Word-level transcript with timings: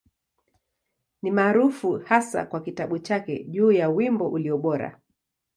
Ni 1.21 1.31
maarufu 1.31 1.97
hasa 2.05 2.45
kwa 2.45 2.61
kitabu 2.61 2.99
chake 2.99 3.43
juu 3.43 3.71
ya 3.71 3.89
Wimbo 3.89 4.29
Ulio 4.29 4.57
Bora. 4.57 4.99